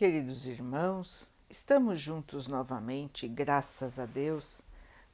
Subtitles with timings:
[0.00, 4.62] Queridos irmãos, estamos juntos novamente, graças a Deus.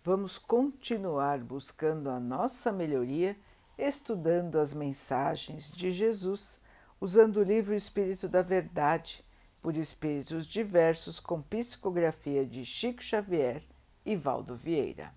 [0.04, 3.36] Vamos continuar buscando a nossa melhoria,
[3.76, 6.60] estudando as mensagens de Jesus,
[7.00, 9.24] usando o livro Espírito da Verdade,
[9.60, 13.64] por espíritos diversos, com psicografia de Chico Xavier
[14.04, 15.12] e Valdo Vieira.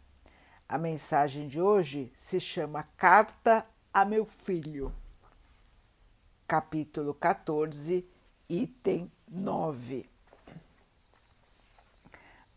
[0.68, 3.64] A mensagem de hoje se chama Carta
[3.94, 4.92] a meu filho,
[6.48, 8.10] capítulo 14,
[8.52, 10.10] item 9.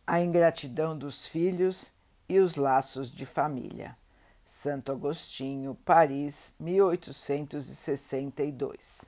[0.07, 1.93] A ingratidão dos filhos
[2.27, 3.95] e os laços de família.
[4.43, 9.05] Santo Agostinho, Paris, 1862.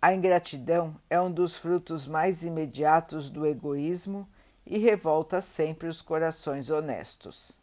[0.00, 4.26] A ingratidão é um dos frutos mais imediatos do egoísmo
[4.64, 7.60] e revolta sempre os corações honestos.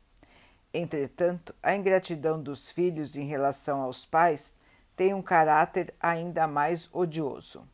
[0.71, 4.55] Entretanto, a ingratidão dos filhos em relação aos pais
[4.95, 7.67] tem um caráter ainda mais odioso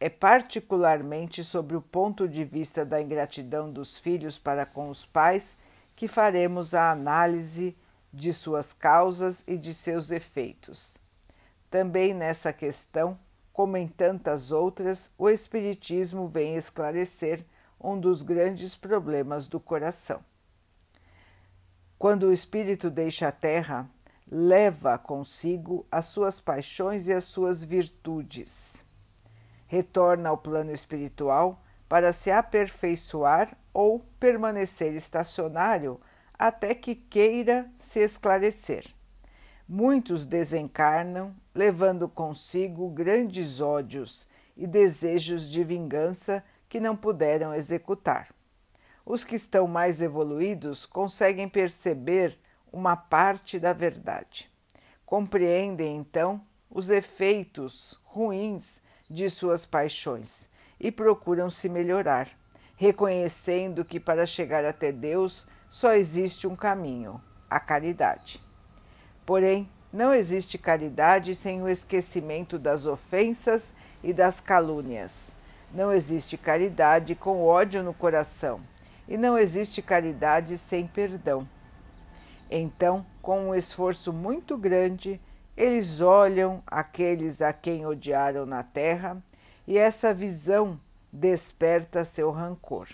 [0.00, 5.58] é particularmente sobre o ponto de vista da ingratidão dos filhos para com os pais
[5.94, 7.76] que faremos a análise
[8.10, 10.96] de suas causas e de seus efeitos.
[11.70, 13.18] Também nessa questão,
[13.52, 17.44] como em tantas outras, o Espiritismo vem esclarecer
[17.78, 20.24] um dos grandes problemas do coração.
[21.98, 23.86] Quando o espírito deixa a terra,
[24.30, 28.84] leva consigo as suas paixões e as suas virtudes
[29.70, 36.00] retorna ao plano espiritual para se aperfeiçoar ou permanecer estacionário
[36.36, 38.84] até que queira se esclarecer.
[39.68, 48.34] Muitos desencarnam, levando consigo grandes ódios e desejos de vingança que não puderam executar.
[49.06, 52.36] Os que estão mais evoluídos conseguem perceber
[52.72, 54.50] uma parte da verdade.
[55.06, 62.28] Compreendem então os efeitos ruins de suas paixões e procuram se melhorar,
[62.76, 67.20] reconhecendo que para chegar até Deus só existe um caminho,
[67.50, 68.40] a caridade.
[69.26, 75.34] Porém, não existe caridade sem o esquecimento das ofensas e das calúnias.
[75.74, 78.60] Não existe caridade com ódio no coração.
[79.08, 81.48] E não existe caridade sem perdão.
[82.48, 85.20] Então, com um esforço muito grande,
[85.60, 89.22] eles olham aqueles a quem odiaram na terra
[89.66, 90.80] e essa visão
[91.12, 92.88] desperta seu rancor.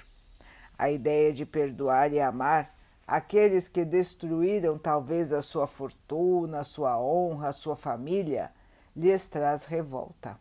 [0.76, 2.74] A ideia de perdoar e amar
[3.06, 8.50] aqueles que destruíram talvez a sua fortuna, a sua honra, a sua família,
[8.96, 10.36] lhes traz revolta.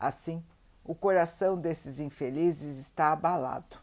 [0.00, 0.42] Assim,
[0.82, 3.76] o coração desses infelizes está abalado.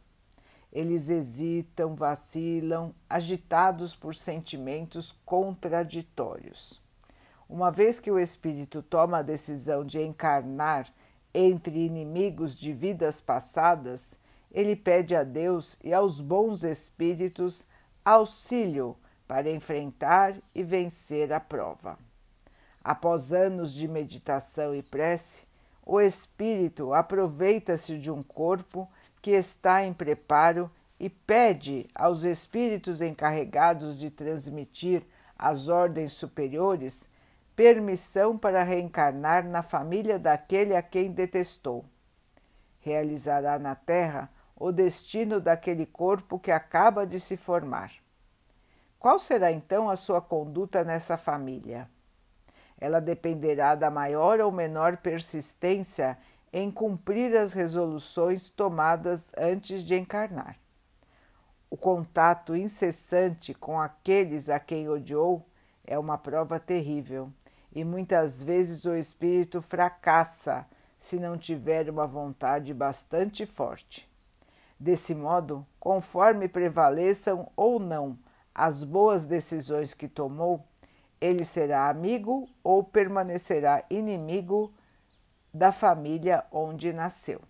[0.73, 6.80] Eles hesitam, vacilam, agitados por sentimentos contraditórios.
[7.51, 10.87] Uma vez que o espírito toma a decisão de encarnar
[11.33, 14.17] entre inimigos de vidas passadas,
[14.49, 17.67] ele pede a Deus e aos bons espíritos
[18.05, 18.95] auxílio
[19.27, 21.99] para enfrentar e vencer a prova.
[22.81, 25.43] Após anos de meditação e prece,
[25.85, 28.89] o espírito aproveita-se de um corpo
[29.21, 35.05] que está em preparo e pede aos espíritos encarregados de transmitir
[35.37, 37.10] as ordens superiores
[37.61, 41.85] permissão para reencarnar na família daquele a quem detestou.
[42.79, 47.91] Realizará na Terra o destino daquele corpo que acaba de se formar.
[48.97, 51.87] Qual será então a sua conduta nessa família?
[52.79, 56.17] Ela dependerá da maior ou menor persistência
[56.51, 60.57] em cumprir as resoluções tomadas antes de encarnar.
[61.69, 65.45] O contato incessante com aqueles a quem odiou
[65.85, 67.31] é uma prova terrível
[67.73, 70.65] e muitas vezes o espírito fracassa
[70.97, 74.09] se não tiver uma vontade bastante forte.
[74.79, 78.17] Desse modo, conforme prevaleçam ou não
[78.53, 80.65] as boas decisões que tomou,
[81.19, 84.73] ele será amigo ou permanecerá inimigo
[85.53, 87.41] da família onde nasceu.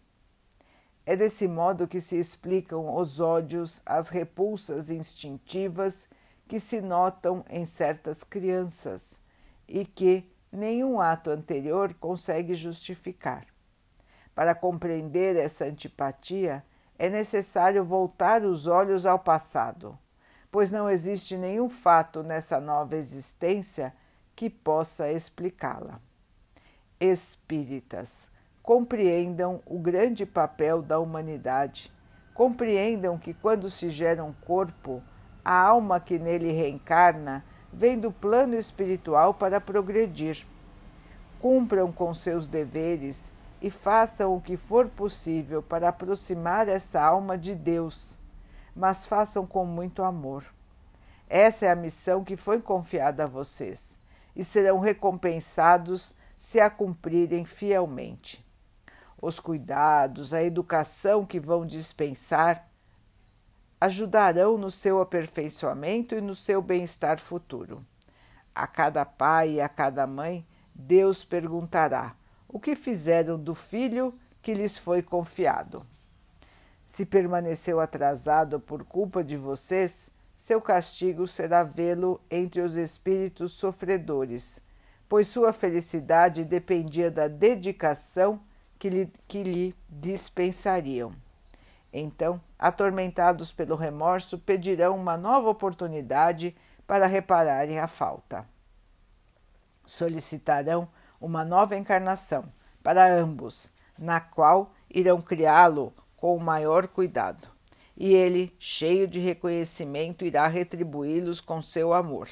[1.06, 6.08] É desse modo que se explicam os ódios, as repulsas instintivas
[6.48, 9.22] que se notam em certas crianças
[9.72, 13.46] e que nenhum ato anterior consegue justificar.
[14.36, 16.64] Para compreender essa antipatia,
[17.00, 19.98] é necessário voltar os olhos ao passado,
[20.52, 23.94] pois não existe nenhum fato nessa nova existência
[24.36, 26.00] que possa explicá-la.
[27.00, 28.30] Espíritas,
[28.62, 31.92] compreendam o grande papel da humanidade,
[32.34, 35.02] compreendam que quando se gera um corpo,
[35.44, 40.46] a alma que nele reencarna vem do plano espiritual para progredir.
[41.40, 47.56] Cumpram com seus deveres e façam o que for possível para aproximar essa alma de
[47.56, 48.18] Deus,
[48.76, 50.44] mas façam com muito amor.
[51.30, 54.00] Essa é a missão que foi confiada a vocês
[54.36, 58.46] e serão recompensados se a cumprirem fielmente.
[59.22, 62.68] Os cuidados, a educação que vão dispensar
[63.82, 67.84] ajudarão no seu aperfeiçoamento e no seu bem-estar futuro.
[68.54, 70.46] A cada pai e a cada mãe,
[70.76, 72.16] Deus perguntará
[72.48, 75.84] o que fizeram do filho que lhes foi confiado.
[76.86, 84.62] Se permaneceu atrasado por culpa de vocês, seu castigo será vê-lo entre os espíritos sofredores,
[85.10, 88.42] pois sua felicidade dependia da dedicação
[88.78, 91.14] que lhe, que lhe dispensariam.
[91.94, 96.56] Então, atormentados pelo remorso, pedirão uma nova oportunidade
[96.86, 98.48] para repararem a falta.
[99.84, 100.88] Solicitarão
[101.20, 102.46] uma nova encarnação
[102.84, 107.48] para ambos, na qual irão criá-lo com o maior cuidado.
[107.98, 112.30] E ele, cheio de reconhecimento, irá retribuí-los com seu amor.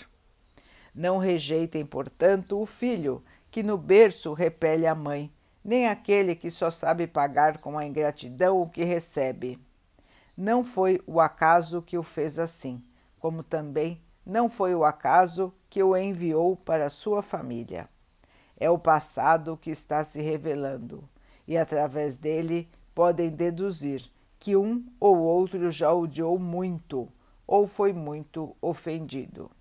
[0.94, 5.32] Não rejeitem, portanto, o filho que no berço repele a mãe,
[5.64, 9.60] nem aquele que só sabe pagar com a ingratidão o que recebe.
[10.41, 12.81] Não foi o acaso que o fez assim,
[13.19, 17.89] como também não foi o acaso que o enviou para sua família.
[18.57, 21.03] É o passado que está se revelando,
[21.45, 24.09] e através dele podem deduzir
[24.39, 27.09] que um ou outro já odiou muito
[27.45, 29.51] ou foi muito ofendido.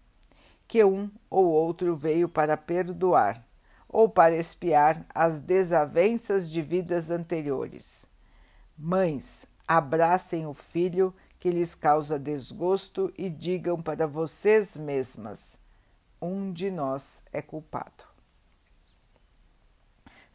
[0.69, 3.45] Que um ou outro veio para perdoar
[3.89, 8.07] ou para espiar as desavenças de vidas anteriores.
[8.79, 15.59] Mães, abracem o filho que lhes causa desgosto e digam para vocês mesmas:
[16.21, 18.09] um de nós é culpado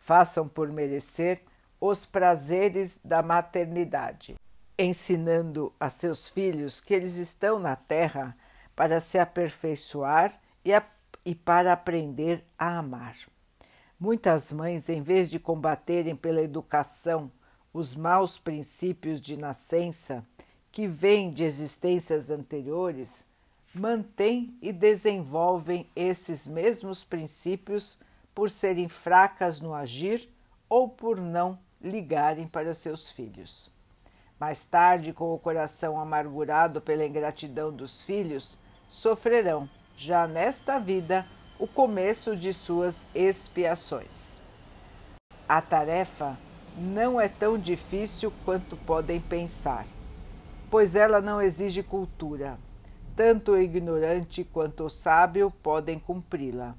[0.03, 1.41] façam por merecer
[1.79, 4.35] os prazeres da maternidade,
[4.77, 8.35] ensinando a seus filhos que eles estão na terra
[8.75, 10.83] para se aperfeiçoar e, a,
[11.25, 13.15] e para aprender a amar.
[13.97, 17.31] Muitas mães, em vez de combaterem pela educação
[17.73, 20.23] os maus princípios de nascença
[20.71, 23.25] que vêm de existências anteriores,
[23.73, 27.97] mantêm e desenvolvem esses mesmos princípios
[28.33, 30.29] por serem fracas no agir
[30.69, 33.71] ou por não ligarem para seus filhos.
[34.39, 41.25] Mais tarde, com o coração amargurado pela ingratidão dos filhos, sofrerão, já nesta vida,
[41.59, 44.41] o começo de suas expiações.
[45.47, 46.37] A tarefa
[46.77, 49.85] não é tão difícil quanto podem pensar,
[50.69, 52.57] pois ela não exige cultura.
[53.15, 56.75] Tanto o ignorante quanto o sábio podem cumpri-la.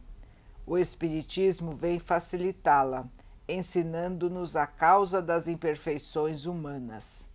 [0.66, 3.06] O Espiritismo vem facilitá-la,
[3.48, 7.28] ensinando-nos a causa das imperfeições humanas.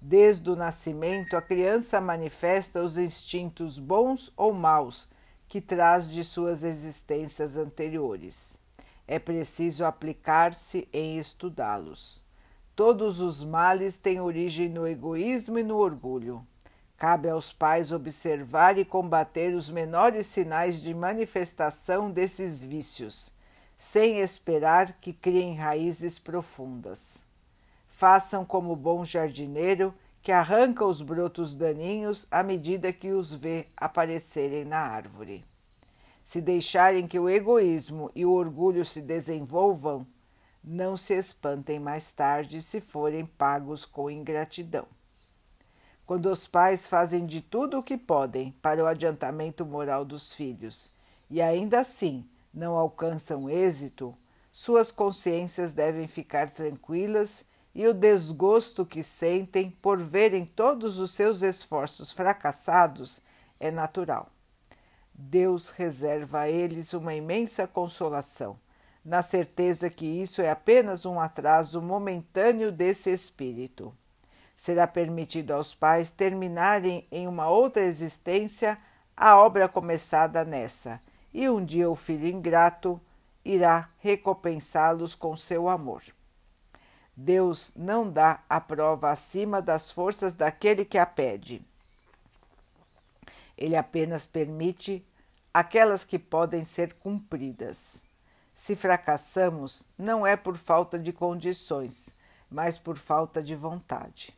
[0.00, 5.08] Desde o nascimento, a criança manifesta os instintos bons ou maus
[5.48, 8.58] que traz de suas existências anteriores.
[9.06, 12.22] É preciso aplicar-se em estudá-los.
[12.74, 16.44] Todos os males têm origem no egoísmo e no orgulho.
[16.96, 23.32] Cabe aos pais observar e combater os menores sinais de manifestação desses vícios,
[23.76, 27.26] sem esperar que criem raízes profundas.
[27.88, 34.64] Façam como bom jardineiro que arranca os brotos daninhos à medida que os vê aparecerem
[34.64, 35.44] na árvore.
[36.24, 40.06] Se deixarem que o egoísmo e o orgulho se desenvolvam,
[40.62, 44.86] não se espantem mais tarde se forem pagos com ingratidão.
[46.06, 50.90] Quando os pais fazem de tudo o que podem para o adiantamento moral dos filhos
[51.30, 54.16] e ainda assim não alcançam êxito,
[54.50, 61.42] suas consciências devem ficar tranquilas e o desgosto que sentem por verem todos os seus
[61.42, 63.20] esforços fracassados
[63.60, 64.33] é natural.
[65.14, 68.58] Deus reserva a eles uma imensa consolação,
[69.04, 73.94] na certeza que isso é apenas um atraso momentâneo desse espírito
[74.54, 78.78] será permitido aos pais terminarem em uma outra existência
[79.16, 81.00] a obra começada nessa,
[81.32, 83.00] e um dia o filho ingrato
[83.44, 86.02] irá recompensá-los com seu amor.
[87.16, 91.64] Deus não dá a prova acima das forças daquele que a pede.
[93.56, 95.04] Ele apenas permite
[95.52, 98.04] aquelas que podem ser cumpridas.
[98.52, 102.14] Se fracassamos, não é por falta de condições,
[102.50, 104.32] mas por falta de vontade.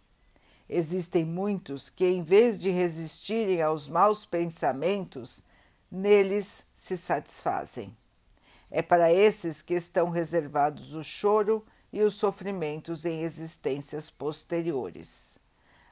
[0.69, 5.45] Existem muitos que, em vez de resistirem aos maus pensamentos,
[5.91, 7.97] neles se satisfazem.
[8.71, 15.39] É para esses que estão reservados o choro e os sofrimentos em existências posteriores.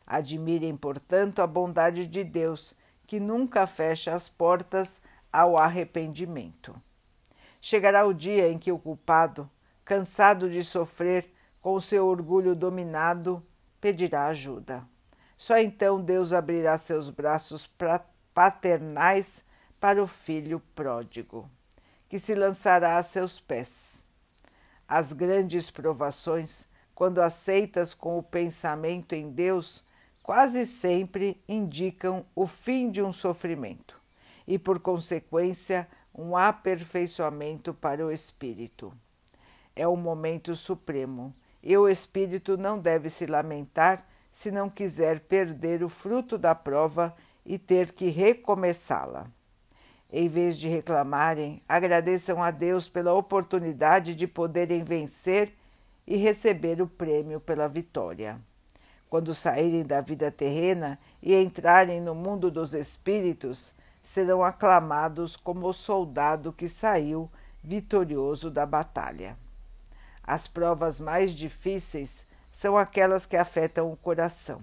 [0.07, 2.75] Admirem, portanto, a bondade de Deus,
[3.07, 5.01] que nunca fecha as portas
[5.33, 6.75] ao arrependimento.
[7.61, 9.51] Chegará o dia em que o culpado,
[9.85, 13.43] cansado de sofrer, com seu orgulho dominado,
[13.81, 14.87] pedirá ajuda.
[15.37, 17.69] Só então Deus abrirá seus braços
[18.35, 19.45] paternais
[19.81, 21.51] para o filho pródigo,
[22.09, 24.07] que se lançará a seus pés.
[24.87, 29.85] As grandes provações, quando aceitas com o pensamento em Deus,
[30.25, 34.01] quase sempre indicam o fim de um sofrimento
[34.49, 38.91] e, por consequência, um aperfeiçoamento para o espírito.
[39.77, 45.85] É o momento supremo e o espírito não deve se lamentar se não quiser perder
[45.85, 47.15] o fruto da prova
[47.45, 49.27] e ter que recomeçá-la.
[50.11, 55.53] Em vez de reclamarem, agradeçam a Deus pela oportunidade de poderem vencer
[56.07, 58.41] e receber o prêmio pela vitória.
[59.09, 65.73] Quando saírem da vida terrena e entrarem no mundo dos espíritos, serão aclamados como o
[65.73, 67.31] soldado que saiu
[67.63, 69.37] vitorioso da batalha.
[70.23, 74.63] As provas mais difíceis são aquelas que afetam o coração.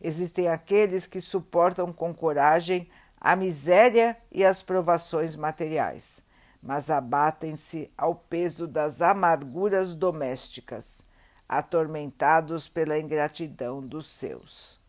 [0.00, 2.88] Existem aqueles que suportam com coragem
[3.20, 6.22] a miséria e as provações materiais,
[6.62, 11.02] mas abatem-se ao peso das amarguras domésticas,
[11.48, 14.80] atormentados pela ingratidão dos seus.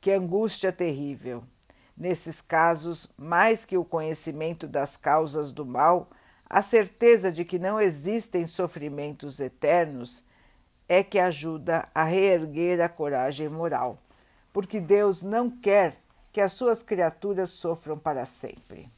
[0.00, 1.42] Que angústia terrível!
[1.96, 6.10] Nesses casos, mais que o conhecimento das causas do mal,
[6.48, 10.22] a certeza de que não existem sofrimentos eternos
[10.88, 13.98] é que ajuda a reerguer a coragem moral,
[14.52, 15.96] porque Deus não quer
[16.32, 18.90] que as suas criaturas sofram para sempre.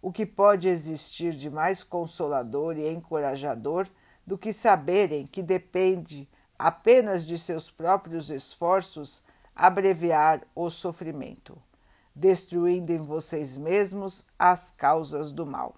[0.00, 3.88] O que pode existir de mais consolador e encorajador
[4.28, 9.24] do que saberem que depende apenas de seus próprios esforços
[9.56, 11.56] abreviar o sofrimento,
[12.14, 15.76] destruindo em vocês mesmos as causas do mal.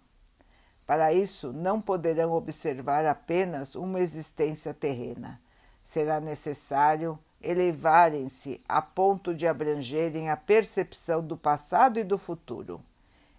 [0.85, 5.41] Para isso, não poderão observar apenas uma existência terrena.
[5.81, 12.83] Será necessário elevarem-se a ponto de abrangerem a percepção do passado e do futuro.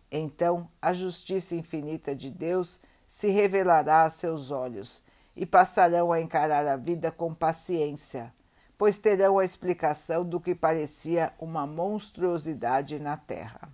[0.10, 2.80] Então, a justiça infinita de Deus
[3.12, 5.04] se revelará a seus olhos
[5.36, 8.34] e passarão a encarar a vida com paciência,
[8.78, 13.68] pois terão a explicação do que parecia uma monstruosidade na terra.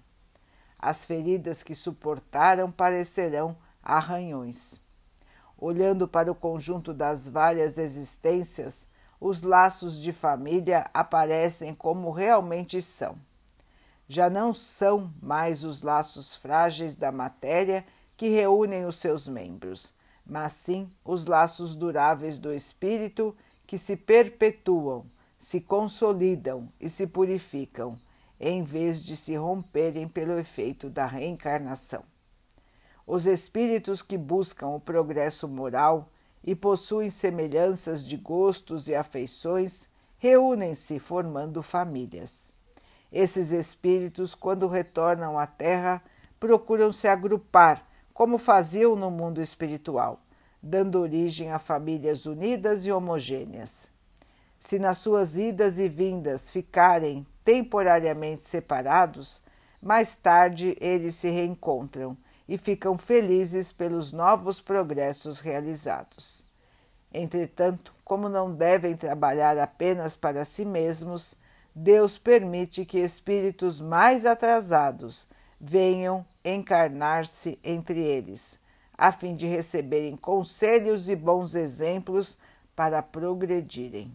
[0.79, 4.81] As feridas que suportaram parecerão arranhões.
[5.55, 8.87] Olhando para o conjunto das várias existências,
[9.21, 13.15] os laços de família aparecem como realmente são.
[14.09, 17.85] Já não são mais os laços frágeis da matéria
[18.17, 19.93] que reúnem os seus membros,
[20.25, 25.05] mas sim os laços duráveis do espírito que se perpetuam,
[25.37, 27.97] se consolidam e se purificam,
[28.39, 32.03] em vez de se romperem pelo efeito da reencarnação.
[33.05, 36.09] Os espíritos que buscam o progresso moral
[36.43, 42.53] e possuem semelhanças de gostos e afeições reúnem-se formando famílias.
[43.11, 46.03] Esses espíritos, quando retornam à Terra,
[46.39, 47.86] procuram se agrupar,
[48.17, 50.19] como faziam no mundo espiritual,
[50.59, 53.91] dando origem a famílias unidas e homogêneas.
[54.57, 59.43] Se nas suas idas e vindas ficarem temporariamente separados,
[59.79, 62.17] mais tarde eles se reencontram
[62.49, 66.43] e ficam felizes pelos novos progressos realizados.
[67.13, 71.35] Entretanto, como não devem trabalhar apenas para si mesmos,
[71.75, 75.27] Deus permite que espíritos mais atrasados
[75.59, 78.59] venham encarnar-se entre eles,
[78.97, 82.37] a fim de receberem conselhos e bons exemplos
[82.75, 84.11] para progredirem.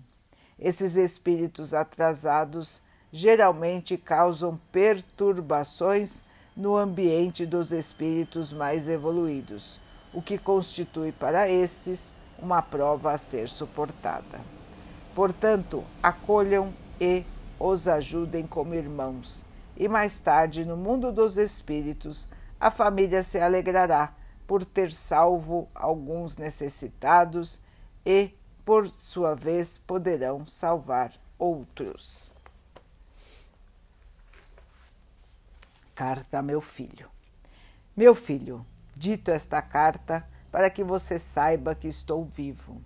[0.59, 2.83] Esses espíritos atrasados
[3.13, 6.23] geralmente causam perturbações
[6.57, 9.81] no ambiente dos espíritos mais evoluídos,
[10.13, 14.41] o que constitui para esses uma prova a ser suportada.
[15.15, 17.25] Portanto, acolham e
[17.59, 19.45] os ajudem como irmãos,
[19.77, 22.29] e mais tarde, no mundo dos espíritos,
[22.61, 24.15] a família se alegrará
[24.47, 27.61] por ter salvo alguns necessitados
[28.05, 32.35] e, por sua vez, poderão salvar outros.
[35.95, 37.09] Carta a meu filho.
[37.97, 38.65] Meu filho,
[38.95, 42.81] dito esta carta para que você saiba que estou vivo.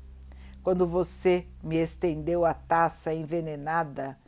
[0.63, 4.19] Quando você me estendeu a taça envenenada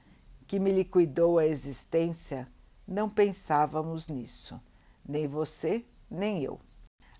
[0.49, 2.49] que me liquidou a existência,
[2.87, 4.59] não pensávamos nisso,
[5.07, 6.59] nem você, nem eu.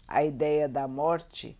[0.09, 1.55] A ideia da morte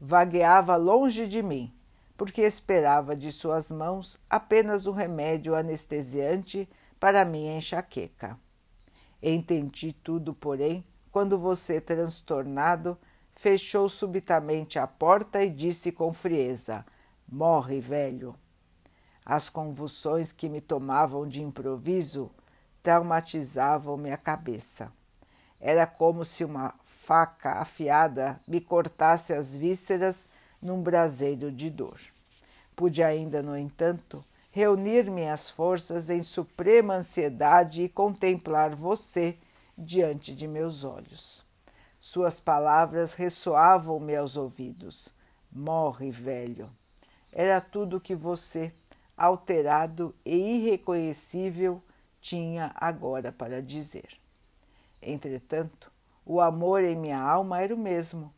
[0.00, 1.72] vagueava longe de mim,
[2.16, 8.36] porque esperava de suas mãos apenas um remédio anestesiante para minha enxaqueca.
[9.22, 12.98] Entendi tudo, porém, quando você, transtornado,
[13.36, 16.84] fechou subitamente a porta e disse com frieza:
[17.28, 18.34] Morre, velho.
[19.24, 22.30] As convulsões que me tomavam de improviso
[22.82, 24.92] traumatizavam minha cabeça.
[25.60, 30.28] Era como se uma faca afiada me cortasse as vísceras
[30.60, 32.00] num braseiro de dor.
[32.74, 39.38] Pude ainda, no entanto, reunir minhas forças em suprema ansiedade e contemplar você
[39.78, 41.44] diante de meus olhos.
[42.00, 45.14] Suas palavras ressoavam-me aos ouvidos.
[45.50, 46.68] Morre, velho.
[47.32, 48.72] Era tudo que você,
[49.16, 51.82] alterado e irreconhecível,
[52.20, 54.08] tinha agora para dizer.
[55.00, 55.90] Entretanto,
[56.24, 58.32] o amor em minha alma era o mesmo.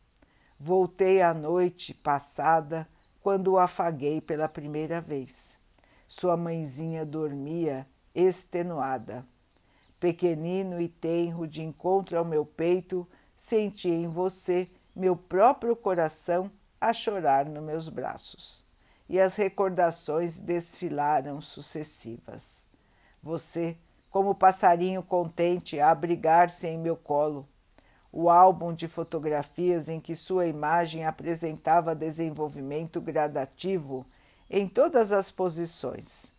[0.59, 2.87] Voltei à noite passada
[3.21, 5.59] quando o afaguei pela primeira vez.
[6.07, 9.25] Sua mãezinha dormia extenuada.
[9.99, 16.93] Pequenino e tenro de encontro ao meu peito, senti em você meu próprio coração a
[16.93, 18.64] chorar nos meus braços.
[19.07, 22.65] E as recordações desfilaram sucessivas.
[23.21, 23.77] Você
[24.15, 27.45] como passarinho contente a abrigar-se em meu colo.
[28.13, 34.05] O álbum de fotografias em que sua imagem apresentava desenvolvimento gradativo
[34.49, 36.33] em todas as posições.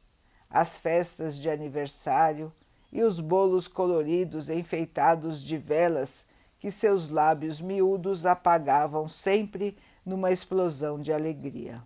[0.49, 2.51] As festas de aniversário
[2.91, 6.25] e os bolos coloridos enfeitados de velas
[6.59, 11.83] que seus lábios miúdos apagavam sempre numa explosão de alegria.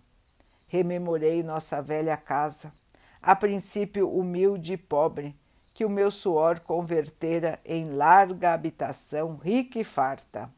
[0.71, 2.71] Rememorei nossa velha casa,
[3.21, 5.35] a princípio humilde e pobre,
[5.73, 10.49] que o meu suor convertera em larga habitação rica e farta.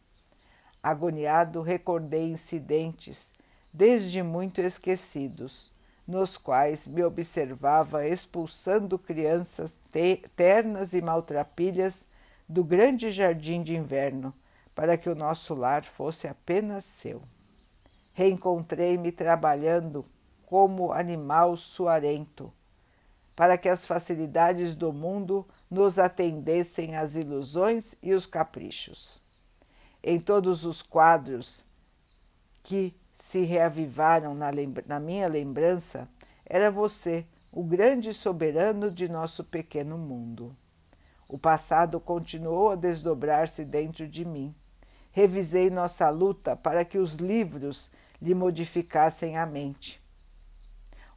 [0.83, 3.33] Agoniado, recordei incidentes,
[3.73, 5.73] desde muito esquecidos,
[6.07, 9.79] nos quais me observava expulsando crianças
[10.35, 12.05] ternas e maltrapilhas
[12.47, 14.31] do grande jardim de inverno,
[14.75, 17.19] para que o nosso lar fosse apenas seu.
[18.13, 20.05] Reencontrei-me trabalhando
[20.45, 22.53] como animal suarento,
[23.35, 29.21] para que as facilidades do mundo nos atendessem às ilusões e os caprichos.
[30.03, 31.65] Em todos os quadros
[32.61, 34.49] que se reavivaram na,
[34.85, 36.07] na minha lembrança,
[36.45, 40.55] era você, o grande soberano de nosso pequeno mundo.
[41.27, 44.53] O passado continuou a desdobrar-se dentro de mim.
[45.11, 47.91] Revisei nossa luta para que os livros
[48.23, 50.01] lhe modificassem a mente.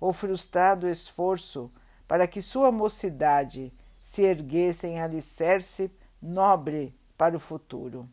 [0.01, 1.71] O frustrado esforço
[2.09, 5.89] para que sua mocidade se erguesse em alicerce
[6.21, 8.09] nobre para o futuro.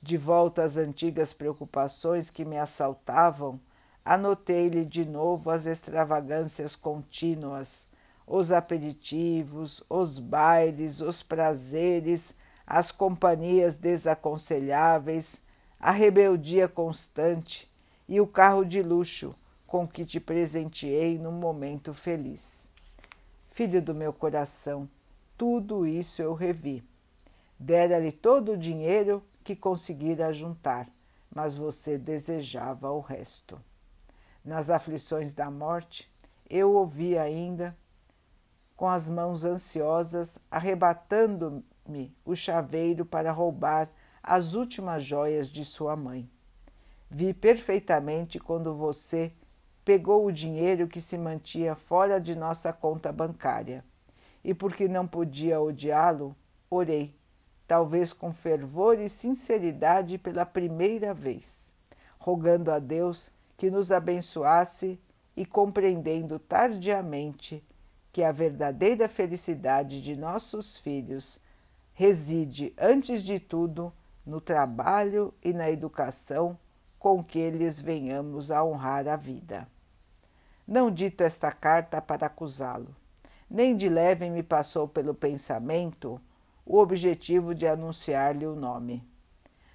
[0.00, 3.60] De volta às antigas preocupações que me assaltavam,
[4.04, 7.88] anotei-lhe de novo as extravagâncias contínuas,
[8.24, 15.40] os aperitivos, os bailes, os prazeres, as companhias desaconselháveis,
[15.80, 17.68] a rebeldia constante
[18.08, 19.34] e o carro de luxo
[19.66, 22.70] com que te presenteei num momento feliz.
[23.50, 24.88] Filho do meu coração,
[25.36, 26.84] tudo isso eu revi.
[27.58, 30.88] Dera-lhe todo o dinheiro que conseguira juntar,
[31.34, 33.60] mas você desejava o resto.
[34.44, 36.10] Nas aflições da morte,
[36.48, 37.76] eu ouvi ainda,
[38.76, 43.90] com as mãos ansiosas, arrebatando-me o chaveiro para roubar
[44.22, 46.30] as últimas joias de sua mãe.
[47.10, 49.32] Vi perfeitamente quando você
[49.84, 53.84] pegou o dinheiro que se mantinha fora de nossa conta bancária.
[54.42, 56.34] E porque não podia odiá-lo,
[56.68, 57.14] orei,
[57.66, 61.72] talvez com fervor e sinceridade pela primeira vez,
[62.18, 65.00] rogando a Deus que nos abençoasse
[65.36, 67.62] e compreendendo tardiamente
[68.10, 71.40] que a verdadeira felicidade de nossos filhos
[71.92, 73.92] reside, antes de tudo,
[74.24, 76.58] no trabalho e na educação
[77.06, 79.68] com que lhes venhamos a honrar a vida.
[80.66, 82.96] Não dito esta carta para acusá-lo,
[83.48, 86.20] nem de leve me passou pelo pensamento
[86.64, 89.08] o objetivo de anunciar-lhe o nome.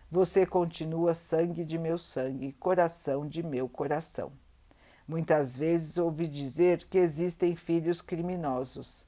[0.10, 4.34] Você continua sangue de meu sangue, coração de meu coração.
[5.08, 9.08] Muitas vezes ouvi dizer que existem filhos criminosos,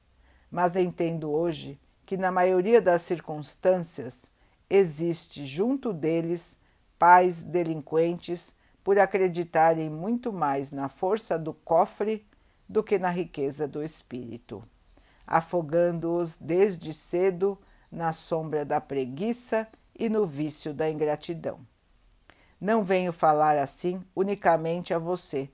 [0.50, 4.32] mas entendo hoje que, na maioria das circunstâncias,
[4.70, 6.58] existe junto deles
[7.04, 12.26] pais delinquentes por acreditarem muito mais na força do cofre
[12.66, 14.64] do que na riqueza do espírito,
[15.26, 17.58] afogando-os desde cedo
[17.92, 21.60] na sombra da preguiça e no vício da ingratidão.
[22.58, 25.50] Não venho falar assim unicamente a você,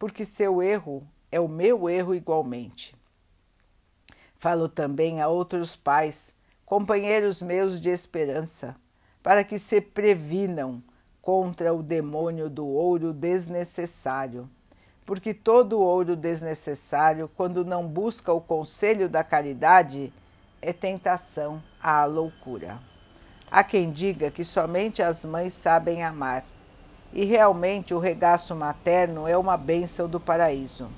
[0.00, 2.92] porque seu erro é o meu erro igualmente.
[4.34, 6.34] Falo também a outros pais,
[6.66, 8.74] companheiros meus de esperança,
[9.22, 10.82] para que se previnam
[11.28, 14.48] contra o demônio do ouro desnecessário,
[15.04, 20.10] porque todo ouro desnecessário, quando não busca o conselho da caridade,
[20.62, 22.78] é tentação à loucura.
[23.50, 26.46] Há quem diga que somente as mães sabem amar,
[27.12, 30.88] e realmente o regaço materno é uma bênção do paraíso.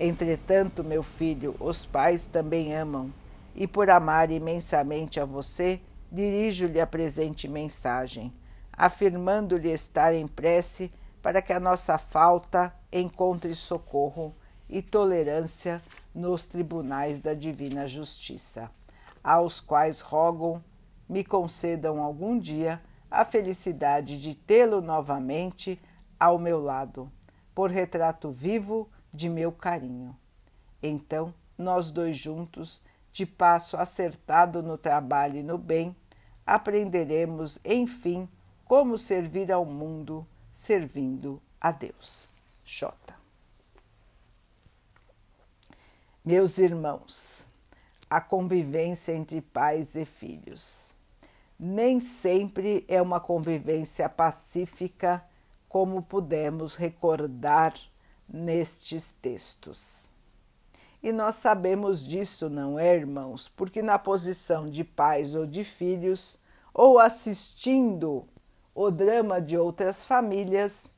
[0.00, 3.14] Entretanto, meu filho, os pais também amam,
[3.54, 8.32] e por amar imensamente a você, dirijo-lhe a presente mensagem,
[8.72, 14.34] afirmando-lhe estar em prece para que a nossa falta encontre socorro
[14.68, 15.82] e tolerância
[16.14, 18.70] nos tribunais da divina justiça,
[19.22, 20.62] aos quais rogo
[21.08, 22.80] me concedam algum dia
[23.10, 25.80] a felicidade de tê-lo novamente
[26.18, 27.12] ao meu lado,
[27.54, 30.16] por retrato vivo de meu carinho.
[30.82, 32.82] Então, nós dois juntos,
[33.12, 35.94] de passo acertado no trabalho e no bem,
[36.46, 38.26] aprenderemos, enfim,
[38.72, 42.30] como servir ao mundo servindo a Deus.
[42.64, 42.90] J.
[46.24, 47.46] Meus irmãos,
[48.08, 50.96] a convivência entre pais e filhos
[51.58, 55.22] nem sempre é uma convivência pacífica,
[55.68, 57.74] como pudemos recordar
[58.26, 60.10] nestes textos.
[61.02, 63.50] E nós sabemos disso, não é, irmãos?
[63.50, 66.40] Porque na posição de pais ou de filhos,
[66.72, 68.26] ou assistindo
[68.74, 70.90] o drama de outras famílias,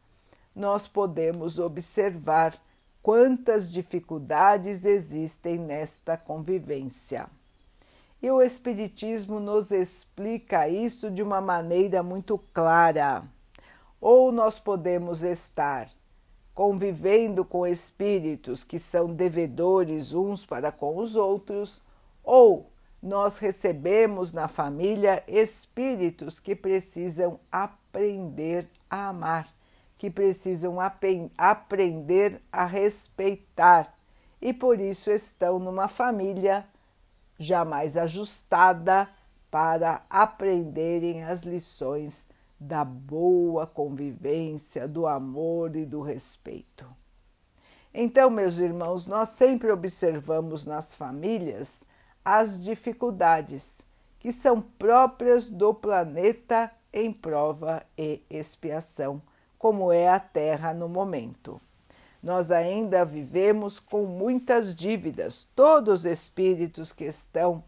[0.54, 2.54] nós podemos observar
[3.02, 7.28] quantas dificuldades existem nesta convivência.
[8.22, 13.22] E o Espiritismo nos explica isso de uma maneira muito clara.
[14.00, 15.90] Ou nós podemos estar
[16.54, 21.82] convivendo com espíritos que são devedores uns para com os outros,
[22.22, 22.70] ou
[23.04, 29.46] nós recebemos na família espíritos que precisam aprender a amar,
[29.98, 30.78] que precisam
[31.36, 33.94] aprender a respeitar
[34.40, 36.66] e por isso estão numa família
[37.38, 39.06] jamais ajustada
[39.50, 42.26] para aprenderem as lições
[42.58, 46.86] da boa convivência, do amor e do respeito.
[47.92, 51.84] Então, meus irmãos, nós sempre observamos nas famílias
[52.24, 53.86] as dificuldades
[54.18, 59.20] que são próprias do planeta em prova e expiação,
[59.58, 61.60] como é a Terra no momento
[62.24, 65.46] nós ainda vivemos com muitas dívidas.
[65.54, 67.62] Todos os espíritos que estão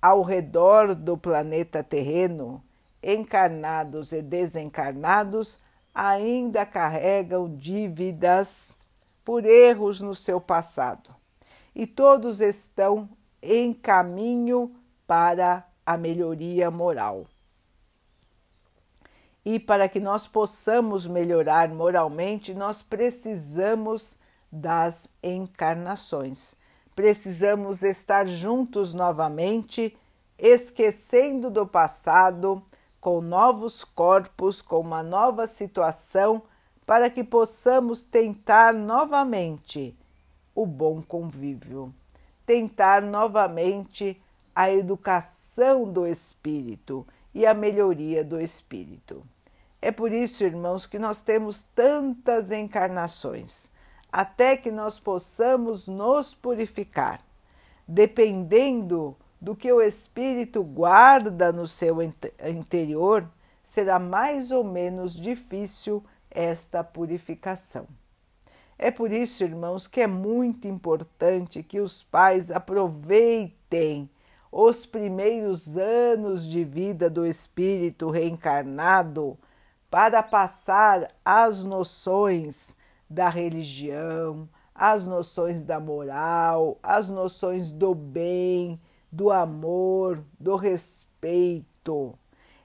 [0.00, 2.62] ao redor do planeta terreno,
[3.02, 5.58] encarnados e desencarnados,
[5.94, 8.76] ainda carregam dívidas
[9.24, 11.08] por erros no seu passado.
[11.74, 13.08] E todos estão
[13.42, 14.74] em caminho
[15.06, 17.26] para a melhoria moral.
[19.44, 24.16] E para que nós possamos melhorar moralmente, nós precisamos
[24.50, 26.54] das encarnações.
[26.94, 29.96] Precisamos estar juntos novamente,
[30.38, 32.62] esquecendo do passado,
[33.00, 36.42] com novos corpos, com uma nova situação,
[36.86, 39.96] para que possamos tentar novamente
[40.54, 41.92] o bom convívio,
[42.52, 44.20] tentar novamente
[44.54, 49.24] a educação do espírito e a melhoria do espírito.
[49.80, 53.70] É por isso, irmãos, que nós temos tantas encarnações,
[54.12, 57.22] até que nós possamos nos purificar,
[57.88, 63.26] dependendo do que o espírito guarda no seu interior,
[63.62, 67.88] será mais ou menos difícil esta purificação.
[68.84, 74.10] É por isso, irmãos, que é muito importante que os pais aproveitem
[74.50, 79.38] os primeiros anos de vida do espírito reencarnado
[79.88, 82.74] para passar as noções
[83.08, 88.80] da religião, as noções da moral, as noções do bem,
[89.12, 92.18] do amor, do respeito.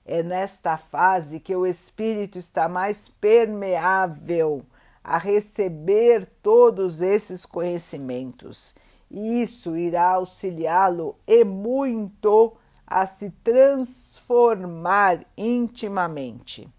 [0.03, 4.65] É nesta fase que o espírito está mais permeável
[5.07, 8.75] a receber todos esses conhecimentos
[9.09, 16.69] isso irá auxiliá-lo e muito a se transformar intimamente.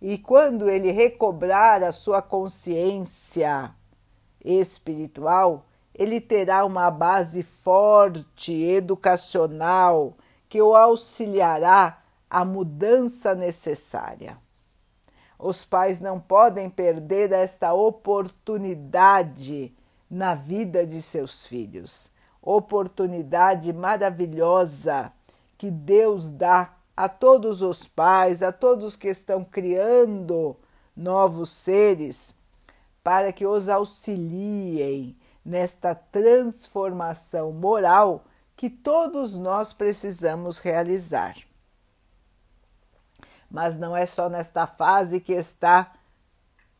[0.00, 3.74] E quando ele recobrar a sua consciência
[4.44, 10.14] espiritual, ele terá uma base forte educacional
[10.48, 14.38] que o auxiliará à mudança necessária.
[15.38, 19.74] Os pais não podem perder esta oportunidade
[20.10, 22.10] na vida de seus filhos.
[22.40, 25.12] Oportunidade maravilhosa
[25.58, 30.56] que Deus dá a todos os pais, a todos que estão criando
[30.96, 32.34] novos seres,
[33.04, 38.24] para que os auxiliem nesta transformação moral
[38.56, 41.36] que todos nós precisamos realizar.
[43.50, 45.92] Mas não é só nesta fase que está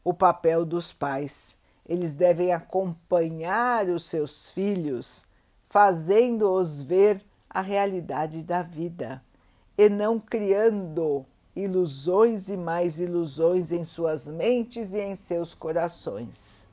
[0.04, 1.58] o papel dos pais.
[1.88, 5.24] Eles devem acompanhar os seus filhos,
[5.68, 9.22] fazendo-os ver a realidade da vida
[9.78, 11.24] e não criando
[11.54, 16.66] ilusões e mais ilusões em suas mentes e em seus corações.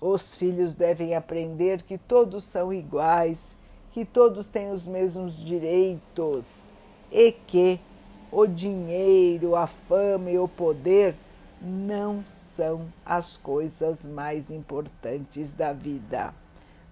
[0.00, 3.56] Os filhos devem aprender que todos são iguais,
[3.90, 6.72] que todos têm os mesmos direitos
[7.12, 7.78] e que
[8.32, 11.16] o dinheiro, a fama e o poder
[11.60, 16.34] não são as coisas mais importantes da vida.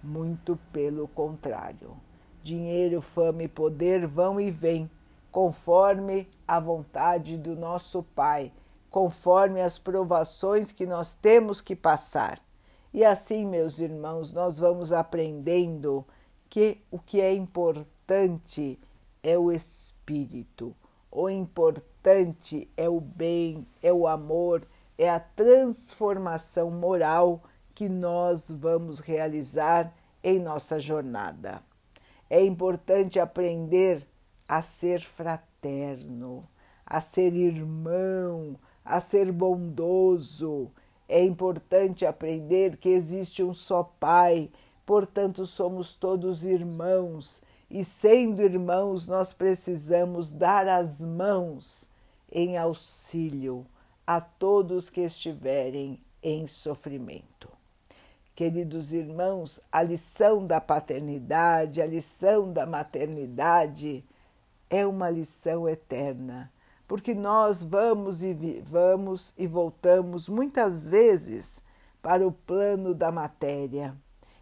[0.03, 1.95] Muito pelo contrário.
[2.43, 4.89] Dinheiro, fama e poder vão e vêm
[5.31, 8.51] conforme a vontade do nosso Pai,
[8.89, 12.41] conforme as provações que nós temos que passar.
[12.93, 16.05] E assim, meus irmãos, nós vamos aprendendo
[16.49, 18.79] que o que é importante
[19.21, 20.75] é o espírito,
[21.11, 24.67] o importante é o bem, é o amor,
[24.97, 27.43] é a transformação moral
[27.73, 29.93] que nós vamos realizar
[30.23, 31.63] em nossa jornada.
[32.29, 34.05] É importante aprender
[34.47, 36.47] a ser fraterno,
[36.85, 40.69] a ser irmão, a ser bondoso.
[41.07, 44.51] É importante aprender que existe um só Pai,
[44.85, 51.87] portanto, somos todos irmãos, e sendo irmãos, nós precisamos dar as mãos
[52.31, 53.65] em auxílio
[54.05, 57.49] a todos que estiverem em sofrimento.
[58.35, 64.03] Queridos irmãos, a lição da paternidade, a lição da maternidade
[64.69, 66.51] é uma lição eterna,
[66.87, 68.33] porque nós vamos e
[68.65, 71.61] vamos e voltamos muitas vezes
[72.01, 73.95] para o plano da matéria.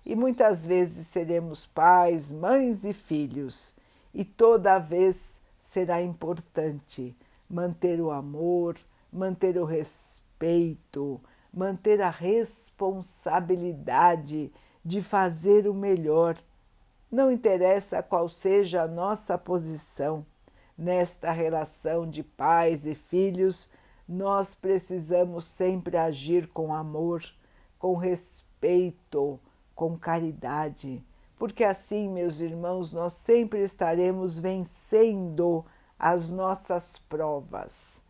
[0.10, 3.76] E muitas vezes seremos pais, mães e filhos,
[4.13, 7.13] e toda vez será importante
[7.50, 8.78] manter o amor,
[9.12, 11.20] manter o respeito,
[11.54, 14.50] manter a responsabilidade
[14.84, 16.38] de fazer o melhor.
[17.12, 20.26] Não interessa qual seja a nossa posição
[20.78, 23.67] nesta relação de pais e filhos,
[24.08, 27.26] nós precisamos sempre agir com amor,
[27.78, 29.38] com respeito,
[29.77, 31.05] com caridade,
[31.37, 35.63] porque assim, meus irmãos, nós sempre estaremos vencendo
[35.99, 38.01] as nossas provas.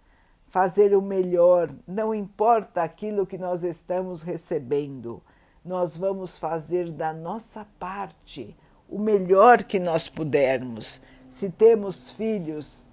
[0.48, 5.22] Fazer o melhor, não importa aquilo que nós estamos recebendo,
[5.64, 8.56] nós vamos fazer da nossa parte
[8.88, 11.02] o melhor que nós pudermos.
[11.28, 12.86] Se temos filhos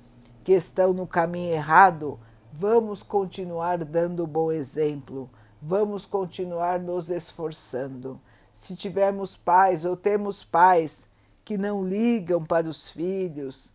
[0.42, 2.18] que estão no caminho errado,
[2.52, 5.30] vamos continuar dando bom exemplo,
[5.62, 8.20] vamos continuar nos esforçando.
[8.54, 11.10] Se tivermos pais ou temos pais
[11.44, 13.72] que não ligam para os filhos,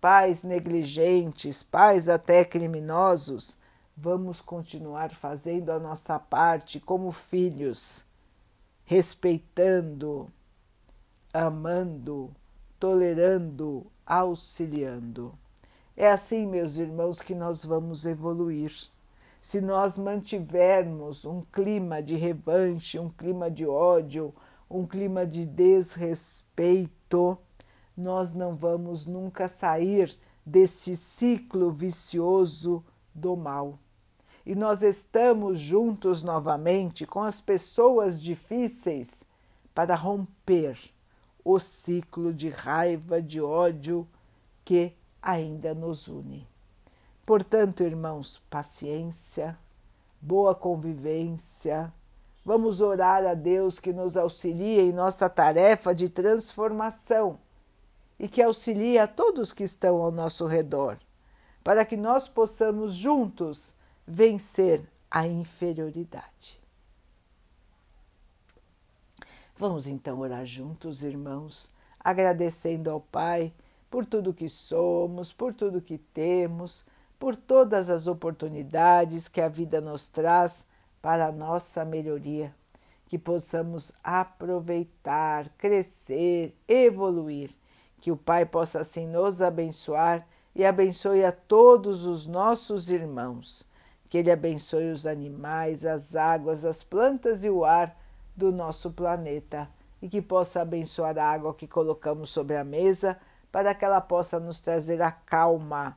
[0.00, 3.58] pais negligentes, pais até criminosos,
[3.96, 8.04] vamos continuar fazendo a nossa parte como filhos,
[8.84, 10.30] respeitando,
[11.32, 12.30] amando,
[12.78, 15.36] tolerando, auxiliando.
[15.96, 18.93] É assim, meus irmãos, que nós vamos evoluir.
[19.44, 24.34] Se nós mantivermos um clima de revanche, um clima de ódio,
[24.70, 27.36] um clima de desrespeito,
[27.94, 32.82] nós não vamos nunca sair deste ciclo vicioso
[33.14, 33.78] do mal.
[34.46, 39.24] E nós estamos juntos novamente com as pessoas difíceis
[39.74, 40.78] para romper
[41.44, 44.08] o ciclo de raiva, de ódio
[44.64, 46.53] que ainda nos une.
[47.26, 49.58] Portanto, irmãos, paciência,
[50.20, 51.92] boa convivência.
[52.44, 57.38] Vamos orar a Deus que nos auxilie em nossa tarefa de transformação
[58.18, 60.98] e que auxilie a todos que estão ao nosso redor,
[61.62, 63.74] para que nós possamos juntos
[64.06, 66.60] vencer a inferioridade.
[69.56, 73.50] Vamos então orar juntos, irmãos, agradecendo ao Pai
[73.90, 76.84] por tudo que somos, por tudo que temos,
[77.18, 80.66] por todas as oportunidades que a vida nos traz
[81.00, 82.54] para a nossa melhoria,
[83.06, 87.50] que possamos aproveitar, crescer, evoluir,
[88.00, 93.66] que o Pai possa assim nos abençoar e abençoe a todos os nossos irmãos.
[94.08, 97.98] Que Ele abençoe os animais, as águas, as plantas e o ar
[98.36, 99.68] do nosso planeta.
[100.00, 103.18] E que possa abençoar a água que colocamos sobre a mesa
[103.50, 105.96] para que ela possa nos trazer a calma